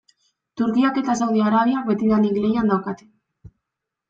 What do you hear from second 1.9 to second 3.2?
betidanik lehian daukate.